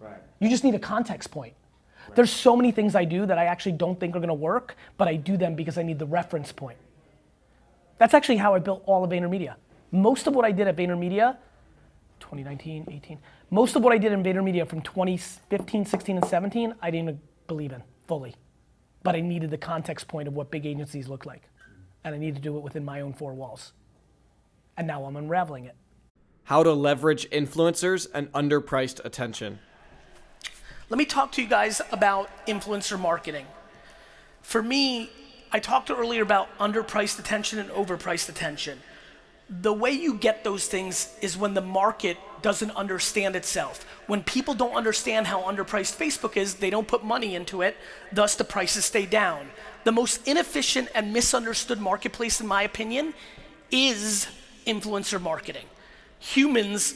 Right. 0.00 0.20
You 0.40 0.48
just 0.48 0.64
need 0.64 0.74
a 0.74 0.80
context 0.80 1.30
point. 1.30 1.54
There's 2.16 2.30
so 2.32 2.56
many 2.56 2.72
things 2.72 2.96
I 2.96 3.04
do 3.04 3.26
that 3.26 3.38
I 3.38 3.44
actually 3.44 3.72
don't 3.72 3.98
think 3.98 4.16
are 4.16 4.20
gonna 4.20 4.34
work, 4.34 4.76
but 4.96 5.06
I 5.08 5.14
do 5.16 5.36
them 5.36 5.54
because 5.54 5.78
I 5.78 5.82
need 5.82 5.98
the 5.98 6.06
reference 6.06 6.50
point. 6.52 6.78
That's 7.98 8.14
actually 8.14 8.38
how 8.38 8.54
I 8.54 8.58
built 8.58 8.82
all 8.86 9.04
of 9.04 9.10
VaynerMedia. 9.10 9.54
Most 9.92 10.26
of 10.26 10.34
what 10.34 10.44
I 10.44 10.50
did 10.50 10.66
at 10.66 10.76
VaynerMedia, 10.76 11.36
2019, 12.22 12.86
18, 12.90 13.18
most 13.50 13.76
of 13.76 13.82
what 13.82 13.92
I 13.92 13.98
did 13.98 14.12
in 14.12 14.22
VaynerMedia 14.22 14.66
from 14.66 14.80
2015, 14.80 15.84
16, 15.84 16.16
and 16.16 16.24
17, 16.24 16.74
I 16.80 16.90
didn't 16.90 17.08
even 17.08 17.20
believe 17.46 17.72
in 17.72 17.82
fully. 18.06 18.34
But 19.02 19.16
I 19.16 19.20
needed 19.20 19.50
the 19.50 19.58
context 19.58 20.08
point 20.08 20.28
of 20.28 20.34
what 20.34 20.50
big 20.50 20.64
agencies 20.64 21.08
look 21.08 21.26
like. 21.26 21.42
And 22.04 22.14
I 22.14 22.18
need 22.18 22.34
to 22.34 22.40
do 22.40 22.56
it 22.56 22.60
within 22.62 22.84
my 22.84 23.00
own 23.00 23.12
four 23.12 23.34
walls. 23.34 23.72
And 24.76 24.86
now 24.86 25.04
I'm 25.04 25.16
unraveling 25.16 25.66
it. 25.66 25.76
How 26.44 26.62
to 26.62 26.72
leverage 26.72 27.28
influencers 27.30 28.06
and 28.14 28.30
underpriced 28.32 29.04
attention. 29.04 29.58
Let 30.88 30.98
me 30.98 31.04
talk 31.04 31.32
to 31.32 31.42
you 31.42 31.48
guys 31.48 31.80
about 31.90 32.28
influencer 32.46 32.98
marketing. 32.98 33.46
For 34.42 34.62
me, 34.62 35.10
I 35.52 35.58
talked 35.58 35.90
earlier 35.90 36.22
about 36.22 36.48
underpriced 36.58 37.18
attention 37.18 37.58
and 37.58 37.70
overpriced 37.70 38.28
attention. 38.28 38.80
The 39.60 39.72
way 39.72 39.90
you 39.90 40.14
get 40.14 40.44
those 40.44 40.66
things 40.66 41.14
is 41.20 41.36
when 41.36 41.52
the 41.52 41.60
market 41.60 42.16
doesn't 42.40 42.70
understand 42.72 43.36
itself. 43.36 43.84
When 44.06 44.22
people 44.22 44.54
don't 44.54 44.74
understand 44.74 45.26
how 45.26 45.42
underpriced 45.42 45.96
Facebook 45.96 46.36
is, 46.36 46.54
they 46.54 46.70
don't 46.70 46.88
put 46.88 47.04
money 47.04 47.34
into 47.34 47.62
it, 47.62 47.76
thus 48.12 48.34
the 48.34 48.44
prices 48.44 48.84
stay 48.86 49.04
down. 49.04 49.50
The 49.84 49.92
most 49.92 50.26
inefficient 50.26 50.88
and 50.94 51.12
misunderstood 51.12 51.80
marketplace, 51.80 52.40
in 52.40 52.46
my 52.46 52.62
opinion, 52.62 53.14
is 53.70 54.26
influencer 54.66 55.20
marketing. 55.20 55.66
Humans 56.18 56.94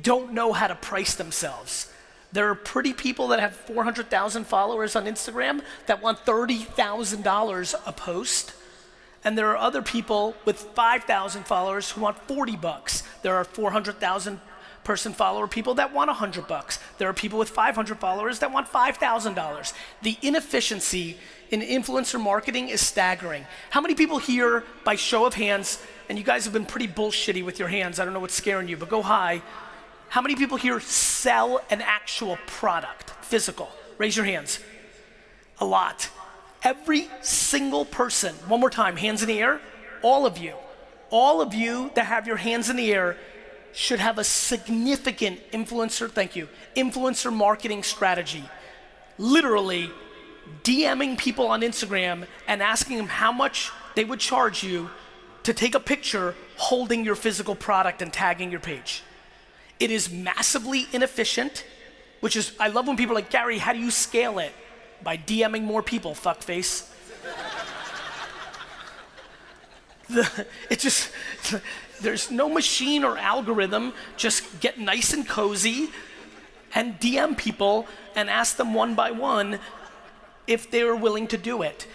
don't 0.00 0.32
know 0.32 0.52
how 0.52 0.66
to 0.66 0.74
price 0.74 1.14
themselves. 1.14 1.92
There 2.32 2.48
are 2.50 2.54
pretty 2.54 2.92
people 2.92 3.28
that 3.28 3.40
have 3.40 3.54
400,000 3.54 4.46
followers 4.46 4.94
on 4.94 5.06
Instagram 5.06 5.62
that 5.86 6.02
want 6.02 6.24
$30,000 6.26 7.74
a 7.86 7.92
post. 7.92 8.52
And 9.28 9.36
there 9.36 9.50
are 9.50 9.58
other 9.58 9.82
people 9.82 10.34
with 10.46 10.56
5,000 10.58 11.44
followers 11.44 11.90
who 11.90 12.00
want 12.00 12.16
40 12.26 12.56
bucks. 12.56 13.02
There 13.20 13.34
are 13.34 13.44
400,000 13.44 14.40
person 14.84 15.12
follower 15.12 15.46
people 15.46 15.74
that 15.74 15.92
want 15.92 16.08
100 16.08 16.48
bucks. 16.48 16.78
There 16.96 17.10
are 17.10 17.12
people 17.12 17.38
with 17.38 17.50
500 17.50 17.98
followers 17.98 18.38
that 18.38 18.50
want 18.50 18.72
$5,000. 18.72 19.72
The 20.00 20.16
inefficiency 20.22 21.18
in 21.50 21.60
influencer 21.60 22.18
marketing 22.18 22.70
is 22.70 22.80
staggering. 22.80 23.44
How 23.68 23.82
many 23.82 23.94
people 23.94 24.16
here, 24.16 24.64
by 24.82 24.94
show 24.94 25.26
of 25.26 25.34
hands, 25.34 25.78
and 26.08 26.16
you 26.16 26.24
guys 26.24 26.44
have 26.44 26.54
been 26.54 26.64
pretty 26.64 26.88
bullshitty 26.88 27.44
with 27.44 27.58
your 27.58 27.68
hands, 27.68 28.00
I 28.00 28.06
don't 28.06 28.14
know 28.14 28.20
what's 28.20 28.32
scaring 28.32 28.66
you, 28.66 28.78
but 28.78 28.88
go 28.88 29.02
high. 29.02 29.42
How 30.08 30.22
many 30.22 30.36
people 30.36 30.56
here 30.56 30.80
sell 30.80 31.60
an 31.68 31.82
actual 31.82 32.38
product, 32.46 33.10
physical? 33.26 33.68
Raise 33.98 34.16
your 34.16 34.24
hands. 34.24 34.58
A 35.60 35.66
lot. 35.66 36.08
Every 36.62 37.08
single 37.20 37.84
person, 37.84 38.34
one 38.48 38.60
more 38.60 38.70
time, 38.70 38.96
hands 38.96 39.22
in 39.22 39.28
the 39.28 39.38
air, 39.38 39.60
all 40.02 40.26
of 40.26 40.38
you, 40.38 40.54
all 41.10 41.40
of 41.40 41.54
you 41.54 41.90
that 41.94 42.06
have 42.06 42.26
your 42.26 42.36
hands 42.36 42.68
in 42.68 42.76
the 42.76 42.92
air 42.92 43.16
should 43.72 44.00
have 44.00 44.18
a 44.18 44.24
significant 44.24 45.40
influencer, 45.52 46.10
thank 46.10 46.34
you, 46.34 46.48
influencer 46.76 47.32
marketing 47.32 47.82
strategy. 47.82 48.44
Literally 49.18 49.90
DMing 50.64 51.18
people 51.18 51.46
on 51.46 51.60
Instagram 51.60 52.26
and 52.46 52.62
asking 52.62 52.96
them 52.96 53.06
how 53.06 53.32
much 53.32 53.70
they 53.94 54.04
would 54.04 54.20
charge 54.20 54.62
you 54.62 54.90
to 55.42 55.52
take 55.52 55.74
a 55.74 55.80
picture 55.80 56.34
holding 56.56 57.04
your 57.04 57.14
physical 57.14 57.54
product 57.54 58.02
and 58.02 58.12
tagging 58.12 58.50
your 58.50 58.60
page. 58.60 59.02
It 59.78 59.90
is 59.90 60.10
massively 60.10 60.86
inefficient, 60.92 61.64
which 62.20 62.36
is, 62.36 62.52
I 62.58 62.68
love 62.68 62.86
when 62.86 62.96
people 62.96 63.12
are 63.12 63.20
like, 63.20 63.30
Gary, 63.30 63.58
how 63.58 63.72
do 63.72 63.78
you 63.78 63.90
scale 63.90 64.38
it? 64.38 64.52
By 65.02 65.16
DMing 65.16 65.62
more 65.62 65.82
people, 65.82 66.14
fuckface. 66.14 66.90
the, 70.08 70.46
it 70.70 70.78
just, 70.80 71.10
there's 72.00 72.30
no 72.30 72.48
machine 72.48 73.04
or 73.04 73.18
algorithm. 73.18 73.92
Just 74.16 74.60
get 74.60 74.78
nice 74.78 75.12
and 75.12 75.26
cozy 75.26 75.90
and 76.74 76.98
DM 77.00 77.36
people 77.36 77.86
and 78.14 78.28
ask 78.28 78.56
them 78.56 78.74
one 78.74 78.94
by 78.94 79.10
one 79.10 79.58
if 80.46 80.70
they're 80.70 80.96
willing 80.96 81.26
to 81.28 81.38
do 81.38 81.62
it. 81.62 81.86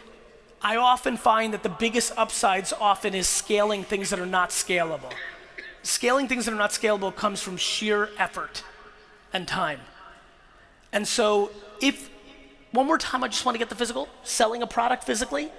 I 0.62 0.78
often 0.78 1.18
find 1.18 1.54
that 1.54 1.64
the 1.64 1.70
biggest 1.70 2.14
upsides 2.16 2.72
often 2.72 3.14
is 3.14 3.28
scaling 3.28 3.84
things 3.84 4.10
that 4.12 4.20
are 4.20 4.26
not 4.26 4.52
scalable. 4.52 5.12
Scaling 5.82 6.30
things 6.30 6.46
that 6.46 6.54
are 6.54 6.58
not 6.58 6.72
scalable 6.72 7.14
comes 7.14 7.42
from 7.42 7.58
sheer 7.58 8.10
effort 8.18 8.64
and 9.34 9.46
time. 9.46 9.82
And 10.94 11.06
so, 11.06 11.52
if 11.82 12.10
one 12.74 12.88
more 12.88 12.98
time, 12.98 13.24
I 13.24 13.28
just 13.28 13.46
want 13.46 13.56
to 13.56 13.60
get 13.60 13.70
the 13.70 13.76
physical, 13.76 14.10
selling 14.24 14.64
a 14.64 14.68
product 14.68 15.04
physically. 15.04 15.52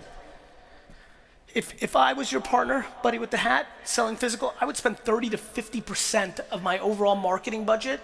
If, 1.54 1.80
if 1.80 1.94
I 1.94 2.12
was 2.12 2.32
your 2.32 2.40
partner, 2.40 2.84
buddy 3.04 3.18
with 3.18 3.30
the 3.30 3.36
hat, 3.36 3.68
selling 3.84 4.16
physical, 4.16 4.52
I 4.60 4.66
would 4.66 4.76
spend 4.76 4.98
30 4.98 5.30
to 5.30 5.36
50% 5.36 6.40
of 6.50 6.62
my 6.64 6.80
overall 6.80 7.14
marketing 7.14 7.64
budget 7.64 8.00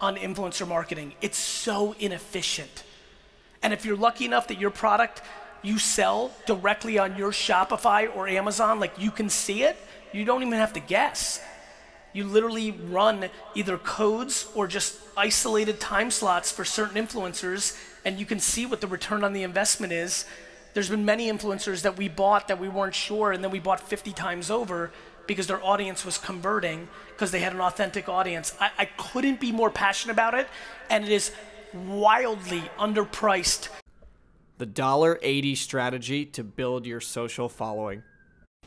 on 0.00 0.16
influencer 0.16 0.66
marketing. 0.66 1.12
It's 1.20 1.36
so 1.36 1.94
inefficient. 1.98 2.84
And 3.62 3.74
if 3.74 3.84
you're 3.84 3.96
lucky 3.96 4.24
enough 4.24 4.48
that 4.48 4.58
your 4.58 4.70
product 4.70 5.20
you 5.62 5.78
sell 5.78 6.30
directly 6.46 6.98
on 6.98 7.16
your 7.16 7.32
Shopify 7.32 8.14
or 8.14 8.28
Amazon, 8.28 8.80
like 8.80 8.98
you 8.98 9.10
can 9.10 9.28
see 9.28 9.62
it, 9.62 9.76
you 10.12 10.24
don't 10.24 10.42
even 10.42 10.54
have 10.54 10.72
to 10.74 10.80
guess. 10.80 11.42
You 12.14 12.24
literally 12.24 12.70
run 12.70 13.28
either 13.54 13.76
codes 13.76 14.46
or 14.54 14.66
just 14.66 14.98
isolated 15.16 15.80
time 15.80 16.10
slots 16.10 16.52
for 16.52 16.64
certain 16.64 17.04
influencers, 17.04 17.76
and 18.04 18.18
you 18.18 18.26
can 18.26 18.38
see 18.38 18.66
what 18.66 18.80
the 18.80 18.86
return 18.86 19.24
on 19.24 19.32
the 19.32 19.42
investment 19.42 19.92
is. 19.92 20.24
There's 20.74 20.90
been 20.90 21.04
many 21.04 21.30
influencers 21.30 21.82
that 21.82 21.96
we 21.96 22.08
bought 22.08 22.48
that 22.48 22.58
we 22.58 22.68
weren't 22.68 22.94
sure, 22.94 23.32
and 23.32 23.42
then 23.42 23.50
we 23.50 23.60
bought 23.60 23.80
50 23.80 24.12
times 24.12 24.50
over 24.50 24.90
because 25.26 25.46
their 25.46 25.64
audience 25.64 26.04
was 26.04 26.18
converting 26.18 26.88
because 27.10 27.30
they 27.30 27.40
had 27.40 27.52
an 27.52 27.60
authentic 27.60 28.08
audience. 28.08 28.54
I, 28.60 28.70
I 28.78 28.84
couldn't 28.84 29.40
be 29.40 29.52
more 29.52 29.70
passionate 29.70 30.12
about 30.12 30.34
it, 30.34 30.48
and 30.90 31.04
it 31.04 31.10
is 31.10 31.32
wildly 31.72 32.62
underpriced. 32.78 33.68
The 34.58 34.66
dollar 34.66 35.18
eighty 35.22 35.54
strategy 35.54 36.24
to 36.26 36.44
build 36.44 36.86
your 36.86 37.00
social 37.00 37.48
following. 37.48 38.02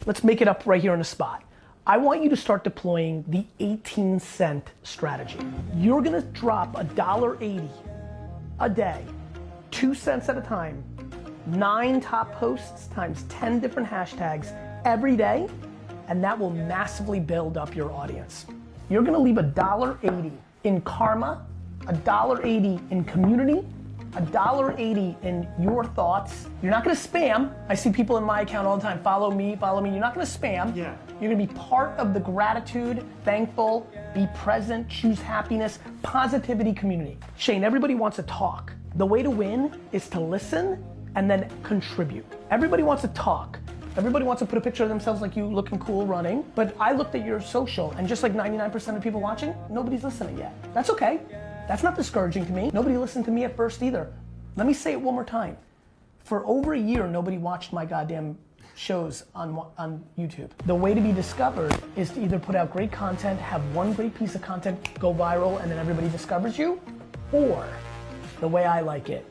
Let's 0.05 0.23
make 0.23 0.41
it 0.41 0.47
up 0.47 0.63
right 0.65 0.81
here 0.81 0.91
on 0.91 0.99
the 0.99 1.05
spot. 1.05 1.43
I 1.85 1.97
want 1.97 2.21
you 2.21 2.29
to 2.29 2.35
start 2.35 2.65
deploying 2.65 3.23
the 3.29 3.45
18 3.61 4.19
cent 4.19 4.71
strategy. 4.83 5.39
You're 5.73 6.01
gonna 6.01 6.21
drop 6.21 6.77
a 6.77 6.83
dollar 6.83 7.37
80 7.41 7.69
a 8.59 8.69
day, 8.69 9.05
two 9.71 9.93
cents 9.93 10.29
at 10.29 10.37
a 10.37 10.41
time, 10.41 10.83
nine 11.47 12.01
top 12.01 12.33
posts 12.33 12.87
times 12.87 13.23
10 13.29 13.59
different 13.59 13.87
hashtags 13.87 14.53
every 14.85 15.15
day, 15.15 15.47
and 16.07 16.23
that 16.23 16.37
will 16.37 16.51
massively 16.51 17.19
build 17.19 17.57
up 17.57 17.75
your 17.75 17.91
audience. 17.91 18.45
You're 18.89 19.03
gonna 19.03 19.19
leave 19.19 19.37
a 19.37 19.43
dollar 19.43 19.97
80 20.03 20.31
in 20.63 20.81
karma 20.81 21.45
a 21.87 21.93
dollar 21.93 22.45
eighty 22.45 22.79
in 22.91 23.03
community, 23.05 23.65
a 24.15 24.21
dollar 24.21 24.75
eighty 24.77 25.15
in 25.23 25.47
your 25.59 25.83
thoughts. 25.85 26.47
You're 26.61 26.71
not 26.71 26.83
gonna 26.83 26.95
spam. 26.95 27.53
I 27.69 27.75
see 27.75 27.91
people 27.91 28.17
in 28.17 28.23
my 28.23 28.41
account 28.41 28.67
all 28.67 28.77
the 28.77 28.83
time. 28.83 29.01
Follow 29.01 29.31
me, 29.31 29.55
follow 29.55 29.81
me. 29.81 29.91
You're 29.91 29.99
not 29.99 30.13
gonna 30.13 30.25
spam. 30.25 30.75
Yeah. 30.75 30.95
You're 31.21 31.31
gonna 31.31 31.45
be 31.45 31.53
part 31.53 31.97
of 31.97 32.13
the 32.13 32.19
gratitude, 32.19 33.05
thankful, 33.23 33.87
be 34.13 34.27
present, 34.35 34.89
choose 34.89 35.21
happiness, 35.21 35.79
positivity 36.03 36.73
community. 36.73 37.17
Shane, 37.37 37.63
everybody 37.63 37.95
wants 37.95 38.17
to 38.17 38.23
talk. 38.23 38.73
The 38.97 39.05
way 39.05 39.21
to 39.21 39.29
win 39.29 39.79
is 39.91 40.09
to 40.09 40.19
listen 40.19 40.83
and 41.13 41.29
then 41.29 41.47
contribute. 41.61 42.25
Everybody 42.49 42.81
wants 42.81 43.03
to 43.03 43.07
talk. 43.09 43.59
Everybody 43.95 44.25
wants 44.25 44.39
to 44.39 44.47
put 44.47 44.57
a 44.57 44.61
picture 44.61 44.81
of 44.81 44.89
themselves 44.89 45.21
like 45.21 45.35
you 45.35 45.45
looking 45.45 45.77
cool 45.77 46.07
running, 46.07 46.43
but 46.55 46.75
I 46.79 46.93
looked 46.93 47.13
at 47.13 47.23
your 47.23 47.39
social 47.39 47.91
and 47.91 48.07
just 48.07 48.23
like 48.23 48.33
99% 48.33 48.95
of 48.95 49.03
people 49.03 49.21
watching, 49.21 49.53
nobody's 49.69 50.03
listening 50.03 50.39
yet. 50.39 50.51
That's 50.73 50.89
okay. 50.89 51.19
That's 51.67 51.83
not 51.83 51.95
discouraging 51.95 52.47
to 52.47 52.51
me. 52.51 52.71
Nobody 52.73 52.97
listened 52.97 53.25
to 53.25 53.31
me 53.31 53.43
at 53.43 53.55
first 53.55 53.83
either. 53.83 54.11
Let 54.55 54.65
me 54.65 54.73
say 54.73 54.93
it 54.93 55.01
one 55.01 55.13
more 55.13 55.23
time. 55.23 55.57
For 56.23 56.43
over 56.47 56.73
a 56.73 56.79
year, 56.79 57.05
nobody 57.05 57.37
watched 57.37 57.73
my 57.73 57.85
goddamn 57.85 58.35
shows 58.73 59.25
on, 59.35 59.63
on 59.77 60.03
YouTube. 60.17 60.49
The 60.65 60.73
way 60.73 60.95
to 60.95 61.01
be 61.01 61.11
discovered 61.11 61.79
is 61.95 62.09
to 62.11 62.23
either 62.23 62.39
put 62.39 62.55
out 62.55 62.73
great 62.73 62.91
content, 62.91 63.39
have 63.41 63.63
one 63.75 63.93
great 63.93 64.15
piece 64.17 64.33
of 64.33 64.41
content 64.41 64.79
go 64.99 65.13
viral, 65.13 65.61
and 65.61 65.69
then 65.69 65.77
everybody 65.77 66.09
discovers 66.09 66.57
you, 66.57 66.81
or 67.31 67.67
the 68.39 68.47
way 68.47 68.65
I 68.65 68.81
like 68.81 69.09
it, 69.09 69.25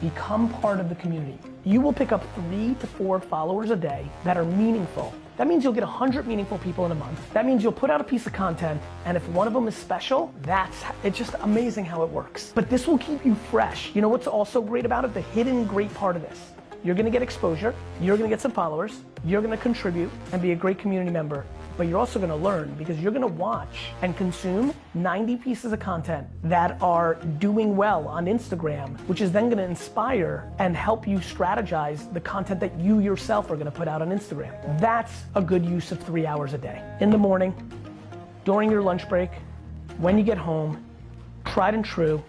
become 0.00 0.48
part 0.54 0.80
of 0.80 0.88
the 0.88 0.94
community. 0.96 1.38
You 1.64 1.80
will 1.80 1.92
pick 1.92 2.12
up 2.12 2.24
three 2.34 2.74
to 2.80 2.86
four 2.86 3.20
followers 3.20 3.70
a 3.70 3.76
day 3.76 4.06
that 4.24 4.36
are 4.36 4.44
meaningful 4.44 5.12
that 5.38 5.46
means 5.46 5.62
you'll 5.62 5.72
get 5.72 5.84
100 5.84 6.26
meaningful 6.26 6.58
people 6.58 6.84
in 6.84 6.90
a 6.90 6.96
month. 6.96 7.32
That 7.32 7.46
means 7.46 7.62
you'll 7.62 7.70
put 7.70 7.90
out 7.90 8.00
a 8.00 8.04
piece 8.04 8.26
of 8.26 8.32
content, 8.32 8.82
and 9.04 9.16
if 9.16 9.26
one 9.28 9.46
of 9.46 9.54
them 9.54 9.68
is 9.68 9.76
special, 9.76 10.34
that's 10.42 10.82
it's 11.04 11.16
just 11.16 11.34
amazing 11.42 11.84
how 11.84 12.02
it 12.02 12.10
works. 12.10 12.50
But 12.52 12.68
this 12.68 12.88
will 12.88 12.98
keep 12.98 13.24
you 13.24 13.36
fresh. 13.36 13.92
You 13.94 14.02
know 14.02 14.08
what's 14.08 14.26
also 14.26 14.60
great 14.60 14.84
about 14.84 15.04
it? 15.04 15.14
The 15.14 15.20
hidden 15.20 15.64
great 15.64 15.94
part 15.94 16.16
of 16.16 16.22
this. 16.22 16.50
You're 16.82 16.96
gonna 16.96 17.10
get 17.10 17.22
exposure, 17.22 17.72
you're 18.00 18.16
gonna 18.16 18.28
get 18.28 18.40
some 18.40 18.50
followers, 18.50 19.00
you're 19.24 19.40
gonna 19.40 19.56
contribute 19.56 20.10
and 20.32 20.42
be 20.42 20.50
a 20.50 20.56
great 20.56 20.76
community 20.76 21.12
member 21.12 21.44
but 21.78 21.86
you're 21.86 21.98
also 21.98 22.18
gonna 22.18 22.36
learn 22.36 22.74
because 22.76 23.00
you're 23.00 23.12
gonna 23.12 23.26
watch 23.26 23.92
and 24.02 24.14
consume 24.16 24.74
90 24.94 25.36
pieces 25.36 25.72
of 25.72 25.78
content 25.78 26.26
that 26.42 26.76
are 26.82 27.14
doing 27.38 27.76
well 27.76 28.08
on 28.08 28.26
Instagram, 28.26 28.98
which 29.06 29.20
is 29.20 29.30
then 29.30 29.48
gonna 29.48 29.62
inspire 29.62 30.52
and 30.58 30.76
help 30.76 31.06
you 31.06 31.18
strategize 31.18 32.12
the 32.12 32.20
content 32.20 32.58
that 32.58 32.78
you 32.80 32.98
yourself 32.98 33.48
are 33.50 33.56
gonna 33.56 33.70
put 33.70 33.86
out 33.86 34.02
on 34.02 34.10
Instagram. 34.10 34.52
That's 34.80 35.22
a 35.36 35.40
good 35.40 35.64
use 35.64 35.92
of 35.92 36.00
three 36.00 36.26
hours 36.26 36.52
a 36.52 36.58
day. 36.58 36.82
In 37.00 37.10
the 37.10 37.18
morning, 37.18 37.54
during 38.44 38.70
your 38.70 38.82
lunch 38.82 39.08
break, 39.08 39.30
when 39.98 40.18
you 40.18 40.24
get 40.24 40.36
home, 40.36 40.84
tried 41.44 41.74
and 41.74 41.84
true, 41.84 42.22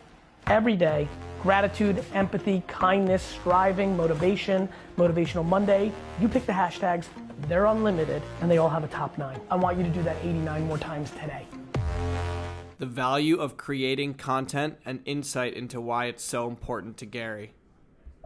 every 0.46 0.76
day, 0.76 1.08
gratitude, 1.42 2.04
empathy, 2.14 2.62
kindness, 2.68 3.24
striving, 3.24 3.98
motivation, 3.98 4.70
motivational 4.98 5.46
Monday. 5.46 5.92
You 6.20 6.28
pick 6.28 6.46
the 6.46 6.52
hashtags, 6.52 7.06
they're 7.48 7.66
unlimited, 7.66 8.22
and 8.42 8.50
they 8.50 8.58
all 8.58 8.70
have 8.70 8.84
a 8.84 8.88
top 8.88 9.18
nine. 9.18 9.40
I 9.50 9.56
want 9.56 9.78
you 9.78 9.84
to 9.84 9.90
do 9.90 10.04
that 10.04 10.18
89 10.22 10.68
more 10.68 10.78
times 10.78 11.12
today. 11.12 11.46
The 12.80 12.86
value 12.86 13.38
of 13.38 13.58
creating 13.58 14.16
content 14.16 14.78
and 14.86 15.02
insight 15.06 15.54
into 15.54 15.82
why 15.82 16.06
it's 16.06 16.24
so 16.24 16.48
important 16.48 16.98
to 16.98 17.06
Gary. 17.06 17.54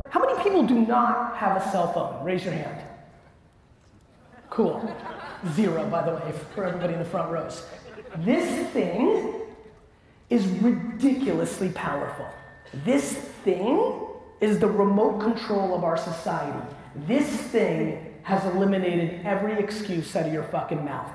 How 0.10 0.20
many 0.20 0.42
people 0.44 0.64
do 0.64 0.76
not 0.76 1.36
have 1.38 1.58
a 1.58 1.72
cell 1.72 1.92
phone? 1.92 2.24
Raise 2.24 2.44
your 2.44 2.54
hand. 2.54 2.84
Cool. 4.50 4.96
Zero, 5.54 5.88
by 5.90 6.04
the 6.06 6.16
way, 6.16 6.34
for 6.54 6.66
everybody 6.66 6.94
in 6.94 7.00
the 7.00 7.06
front 7.06 7.32
rows. 7.32 7.66
This 8.18 8.70
thing 8.70 9.42
is 10.30 10.46
ridiculously 10.48 11.70
powerful. 11.70 12.28
This 12.86 13.14
thing 13.14 14.08
is 14.40 14.60
the 14.60 14.68
remote 14.68 15.20
control 15.20 15.76
of 15.76 15.84
our 15.84 15.98
society. 15.98 16.60
This 17.08 17.28
thing 17.28 18.13
has 18.24 18.44
eliminated 18.46 19.26
every 19.26 19.54
excuse 19.54 20.16
out 20.16 20.26
of 20.26 20.34
your 20.34 20.44
fucking 20.44 20.84
mouth. 20.84 21.12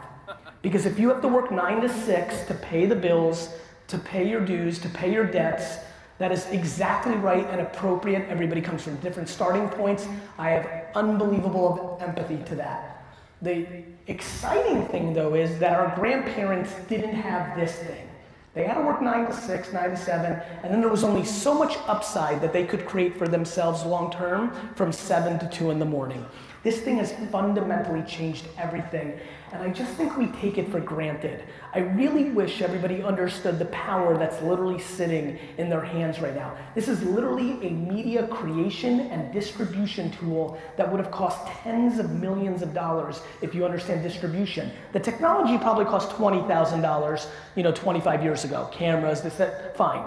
Because 0.63 0.87
if 0.87 0.99
you 0.99 1.09
have 1.09 1.21
to 1.23 1.29
work 1.29 1.51
nine 1.51 1.81
to 1.81 1.89
six 1.89 2.45
to 2.47 2.55
pay 2.55 2.87
the 2.87 2.97
bills, 2.97 3.51
to 3.89 3.99
pay 3.99 4.29
your 4.29 4.45
dues, 4.45 4.79
to 4.81 4.89
pay 4.89 5.13
your 5.13 5.25
debts, 5.25 5.79
That 6.19 6.33
is 6.33 6.47
exactly 6.51 7.15
right 7.15 7.47
and 7.49 7.61
appropriate. 7.61 8.29
Everybody 8.29 8.61
comes 8.61 8.83
from 8.83 8.97
different 8.97 9.29
starting 9.29 9.69
points. 9.69 10.07
I 10.37 10.51
have 10.51 10.69
unbelievable 10.97 11.97
empathy 12.01 12.43
to 12.47 12.57
that. 12.57 13.05
The 13.41 13.67
exciting 14.09 14.87
thing, 14.89 15.15
though, 15.15 15.35
is 15.35 15.61
that 15.61 15.79
our 15.79 15.95
grandparents 15.95 16.73
didn't 16.89 17.15
have 17.15 17.57
this 17.57 17.77
thing. 17.77 18.09
They 18.55 18.65
had 18.65 18.75
to 18.75 18.81
work 18.81 19.01
nine 19.01 19.27
to 19.27 19.33
six, 19.33 19.73
nine 19.73 19.91
to 19.91 19.97
seven, 19.97 20.33
and 20.65 20.73
then 20.73 20.81
there 20.81 20.91
was 20.91 21.05
only 21.05 21.25
so 21.25 21.55
much 21.55 21.77
upside 21.87 22.41
that 22.41 22.53
they 22.53 22.65
could 22.65 22.85
create 22.87 23.17
for 23.17 23.29
themselves 23.29 23.85
long 23.85 24.11
term 24.11 24.51
from 24.75 24.91
seven 24.91 25.39
to 25.39 25.49
two 25.49 25.71
in 25.71 25.79
the 25.79 25.85
morning. 25.85 26.27
This 26.69 26.81
thing 26.81 26.99
has 26.99 27.15
fundamentally 27.33 28.03
changed 28.03 28.47
everything, 28.59 29.19
and 29.53 29.63
I 29.63 29.71
just 29.71 29.91
think 29.95 30.19
we 30.19 30.27
take 30.27 30.59
it 30.59 30.71
for 30.71 30.81
granted. 30.81 31.45
I 31.73 31.79
really 31.79 32.25
wish 32.25 32.61
everybody 32.61 33.03
understood 33.03 33.59
the 33.59 33.65
power 33.65 34.19
that's 34.19 34.43
literally 34.43 34.79
sitting 34.79 35.39
in 35.57 35.71
their 35.71 35.81
hands 35.81 36.21
right 36.21 36.35
now. 36.35 36.55
This 36.75 36.87
is 36.87 37.03
literally 37.03 37.53
a 37.67 37.71
media 37.71 38.27
creation 38.27 39.01
and 39.01 39.33
distribution 39.33 40.11
tool 40.11 40.61
that 40.77 40.93
would 40.93 41.03
have 41.03 41.11
cost 41.11 41.47
tens 41.47 41.99
of 41.99 42.11
millions 42.11 42.61
of 42.61 42.75
dollars 42.75 43.23
if 43.41 43.55
you 43.55 43.65
understand 43.65 44.03
distribution. 44.03 44.71
The 44.93 45.01
technology 45.01 45.57
probably 45.57 45.87
cost 45.87 46.11
$20,000, 46.11 47.29
you 47.57 47.63
know, 47.63 47.73
25 47.73 48.23
years 48.23 48.45
ago. 48.45 48.69
Cameras, 48.73 49.23
this, 49.23 49.37
that, 49.37 49.75
fine. 49.75 50.07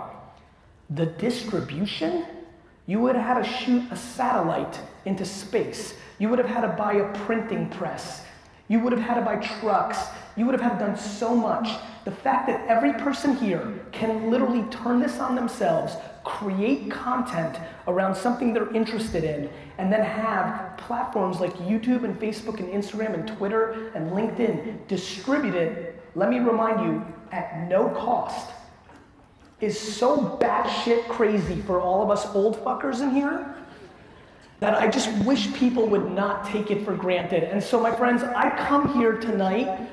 The 0.91 1.07
distribution, 1.07 2.23
you 2.85 2.99
would 2.99 3.15
have 3.15 3.37
had 3.37 3.43
to 3.43 3.49
shoot 3.51 3.91
a 3.91 3.95
satellite 3.95 4.79
into 5.05 5.25
space. 5.25 5.95
You 6.19 6.29
would 6.29 6.39
have 6.39 6.47
had 6.47 6.61
to 6.61 6.69
buy 6.69 6.93
a 6.93 7.13
printing 7.25 7.69
press. 7.69 8.23
You 8.67 8.79
would 8.79 8.93
have 8.93 9.01
had 9.01 9.15
to 9.15 9.21
buy 9.21 9.35
trucks. 9.37 9.99
You 10.35 10.45
would 10.45 10.53
have 10.53 10.61
had 10.61 10.79
to 10.79 10.85
done 10.85 10.97
so 10.97 11.35
much. 11.35 11.69
The 12.05 12.11
fact 12.11 12.47
that 12.47 12.65
every 12.67 12.93
person 12.93 13.35
here 13.35 13.79
can 13.91 14.31
literally 14.31 14.63
turn 14.69 14.99
this 14.99 15.19
on 15.19 15.35
themselves, 15.35 15.95
create 16.23 16.89
content 16.89 17.57
around 17.87 18.15
something 18.15 18.53
they're 18.53 18.73
interested 18.73 19.23
in, 19.23 19.49
and 19.77 19.91
then 19.91 20.03
have 20.03 20.77
platforms 20.77 21.39
like 21.39 21.53
YouTube 21.57 22.03
and 22.03 22.17
Facebook 22.19 22.59
and 22.59 22.69
Instagram 22.69 23.13
and 23.13 23.27
Twitter 23.27 23.91
and 23.93 24.11
LinkedIn 24.11 24.87
distribute 24.87 25.55
it, 25.55 26.01
let 26.15 26.29
me 26.29 26.39
remind 26.39 26.85
you, 26.85 27.05
at 27.31 27.67
no 27.67 27.89
cost, 27.89 28.49
is 29.59 29.79
so 29.79 30.37
batshit 30.41 31.07
crazy 31.07 31.61
for 31.61 31.79
all 31.79 32.01
of 32.01 32.09
us 32.09 32.25
old 32.35 32.57
fuckers 32.57 33.01
in 33.01 33.11
here 33.11 33.55
that 34.61 34.75
I 34.75 34.87
just 34.87 35.11
wish 35.25 35.51
people 35.55 35.87
would 35.87 36.11
not 36.11 36.45
take 36.45 36.69
it 36.69 36.85
for 36.85 36.95
granted. 36.95 37.43
And 37.43 37.61
so, 37.61 37.79
my 37.81 37.93
friends, 37.93 38.21
I 38.21 38.51
come 38.67 38.93
here 38.93 39.17
tonight 39.17 39.89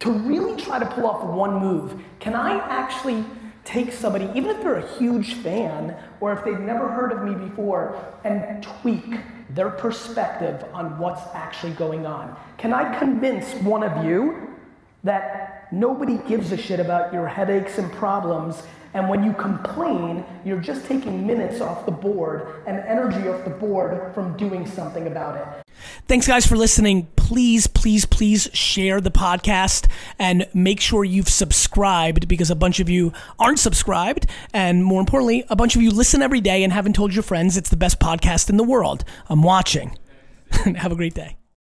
to 0.00 0.10
really 0.10 0.60
try 0.60 0.78
to 0.78 0.86
pull 0.86 1.06
off 1.06 1.22
one 1.24 1.60
move. 1.60 2.02
Can 2.18 2.34
I 2.34 2.58
actually 2.68 3.22
take 3.64 3.92
somebody, 3.92 4.24
even 4.34 4.50
if 4.50 4.62
they're 4.62 4.76
a 4.76 4.96
huge 4.96 5.34
fan 5.34 5.94
or 6.20 6.32
if 6.32 6.42
they've 6.42 6.58
never 6.58 6.88
heard 6.88 7.12
of 7.12 7.22
me 7.22 7.34
before, 7.34 8.02
and 8.24 8.62
tweak 8.62 9.20
their 9.50 9.68
perspective 9.68 10.64
on 10.72 10.98
what's 10.98 11.22
actually 11.34 11.72
going 11.72 12.06
on? 12.06 12.34
Can 12.56 12.72
I 12.72 12.98
convince 12.98 13.52
one 13.62 13.82
of 13.82 14.04
you 14.06 14.56
that 15.04 15.51
nobody 15.72 16.18
gives 16.28 16.52
a 16.52 16.56
shit 16.56 16.80
about 16.80 17.12
your 17.12 17.26
headaches 17.26 17.78
and 17.78 17.90
problems 17.92 18.62
and 18.94 19.08
when 19.08 19.24
you 19.24 19.32
complain, 19.32 20.24
you're 20.44 20.60
just 20.60 20.84
taking 20.84 21.26
minutes 21.26 21.60
off 21.60 21.86
the 21.86 21.92
board 21.92 22.62
and 22.66 22.78
energy 22.80 23.26
off 23.28 23.42
the 23.44 23.50
board 23.50 24.12
from 24.14 24.36
doing 24.36 24.66
something 24.66 25.06
about 25.06 25.36
it. 25.36 25.66
Thanks, 26.06 26.26
guys, 26.26 26.46
for 26.46 26.56
listening. 26.56 27.08
Please, 27.16 27.66
please, 27.66 28.04
please 28.04 28.50
share 28.52 29.00
the 29.00 29.10
podcast 29.10 29.88
and 30.18 30.46
make 30.52 30.78
sure 30.78 31.04
you've 31.04 31.30
subscribed 31.30 32.28
because 32.28 32.50
a 32.50 32.54
bunch 32.54 32.80
of 32.80 32.90
you 32.90 33.12
aren't 33.38 33.58
subscribed. 33.58 34.26
And 34.52 34.84
more 34.84 35.00
importantly, 35.00 35.44
a 35.48 35.56
bunch 35.56 35.74
of 35.74 35.80
you 35.80 35.90
listen 35.90 36.20
every 36.20 36.42
day 36.42 36.62
and 36.62 36.72
haven't 36.72 36.94
told 36.94 37.14
your 37.14 37.22
friends 37.22 37.56
it's 37.56 37.70
the 37.70 37.76
best 37.76 37.98
podcast 37.98 38.50
in 38.50 38.58
the 38.58 38.64
world. 38.64 39.04
I'm 39.28 39.42
watching. 39.42 39.96
Have 40.76 40.92
a 40.92 40.96
great 40.96 41.14
day. 41.14 41.41